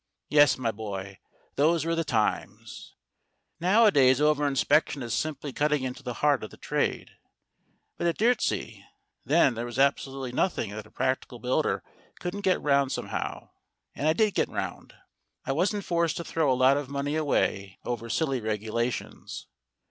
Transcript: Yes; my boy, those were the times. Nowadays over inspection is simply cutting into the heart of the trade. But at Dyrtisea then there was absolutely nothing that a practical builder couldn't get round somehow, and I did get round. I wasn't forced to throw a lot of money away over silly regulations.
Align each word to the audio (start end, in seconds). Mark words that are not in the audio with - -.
Yes; 0.29 0.57
my 0.57 0.71
boy, 0.71 1.19
those 1.57 1.85
were 1.85 1.93
the 1.93 2.03
times. 2.03 2.95
Nowadays 3.59 4.19
over 4.19 4.47
inspection 4.47 5.03
is 5.03 5.13
simply 5.13 5.53
cutting 5.53 5.83
into 5.83 6.01
the 6.01 6.15
heart 6.25 6.43
of 6.43 6.49
the 6.49 6.57
trade. 6.57 7.11
But 7.99 8.07
at 8.07 8.17
Dyrtisea 8.17 8.83
then 9.25 9.53
there 9.53 9.67
was 9.67 9.77
absolutely 9.77 10.31
nothing 10.31 10.71
that 10.71 10.87
a 10.87 10.89
practical 10.89 11.37
builder 11.37 11.83
couldn't 12.19 12.41
get 12.41 12.59
round 12.63 12.91
somehow, 12.91 13.51
and 13.93 14.07
I 14.07 14.13
did 14.13 14.33
get 14.33 14.49
round. 14.49 14.95
I 15.45 15.51
wasn't 15.51 15.85
forced 15.85 16.17
to 16.17 16.23
throw 16.23 16.51
a 16.51 16.55
lot 16.57 16.77
of 16.77 16.89
money 16.89 17.15
away 17.15 17.77
over 17.85 18.09
silly 18.09 18.41
regulations. 18.41 19.45